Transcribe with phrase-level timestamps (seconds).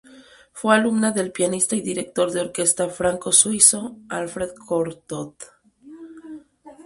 [0.51, 5.35] Fue alumna del pianista y director de orquesta franco-suizo Alfred Cortot.